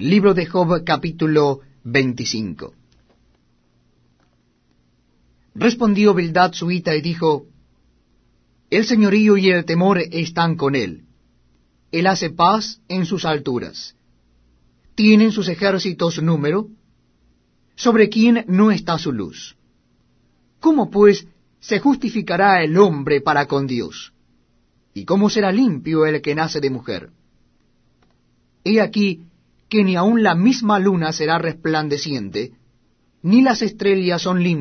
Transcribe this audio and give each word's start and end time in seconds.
Libro 0.00 0.32
de 0.32 0.46
Job 0.46 0.84
capítulo 0.84 1.58
25 1.82 2.72
Respondió 5.56 6.14
Bildad 6.14 6.52
suita 6.52 6.94
y 6.94 7.00
dijo, 7.00 7.46
El 8.70 8.84
señorío 8.84 9.36
y 9.36 9.50
el 9.50 9.64
temor 9.64 9.98
están 9.98 10.54
con 10.54 10.76
él. 10.76 11.02
Él 11.90 12.06
hace 12.06 12.30
paz 12.30 12.80
en 12.86 13.06
sus 13.06 13.24
alturas. 13.24 13.96
¿Tienen 14.94 15.32
sus 15.32 15.48
ejércitos 15.48 16.22
número? 16.22 16.68
¿Sobre 17.74 18.08
quién 18.08 18.44
no 18.46 18.70
está 18.70 18.98
su 18.98 19.10
luz? 19.10 19.56
¿Cómo 20.60 20.92
pues 20.92 21.26
se 21.58 21.80
justificará 21.80 22.62
el 22.62 22.78
hombre 22.78 23.20
para 23.20 23.46
con 23.46 23.66
Dios? 23.66 24.12
¿Y 24.94 25.04
cómo 25.04 25.28
será 25.28 25.50
limpio 25.50 26.06
el 26.06 26.22
que 26.22 26.36
nace 26.36 26.60
de 26.60 26.70
mujer? 26.70 27.10
He 28.62 28.80
aquí 28.80 29.24
que 29.68 29.84
ni 29.84 29.96
aun 29.96 30.22
la 30.22 30.34
misma 30.34 30.78
luna 30.78 31.12
será 31.12 31.38
resplandeciente, 31.38 32.52
ni 33.22 33.42
las 33.42 33.62
estrellas 33.62 34.22
son 34.22 34.42
limpias, 34.42 34.56